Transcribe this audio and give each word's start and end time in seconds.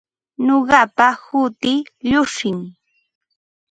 Nuqapa 0.45 1.07
hutii 1.25 1.79
Llushim. 2.09 2.59